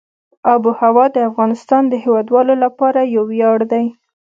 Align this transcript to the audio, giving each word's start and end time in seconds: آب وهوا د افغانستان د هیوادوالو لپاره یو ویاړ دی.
آب 0.53 0.61
وهوا 0.67 1.05
د 1.15 1.17
افغانستان 1.29 1.83
د 1.87 1.93
هیوادوالو 2.03 2.53
لپاره 2.63 2.99
یو 3.15 3.23
ویاړ 3.31 3.59
دی. 3.71 3.85